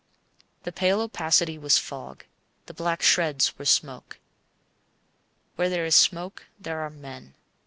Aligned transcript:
The 0.63 0.71
pale 0.71 0.99
opacity 0.99 1.59
was 1.59 1.77
fog, 1.77 2.25
the 2.65 2.73
black 2.73 3.03
shreds 3.03 3.59
were 3.59 3.65
smoke. 3.65 4.17
Where 5.57 5.69
there 5.69 5.85
is 5.85 5.95
smoke 5.95 6.47
there 6.59 6.79
are 6.79 6.89
men. 6.89 7.35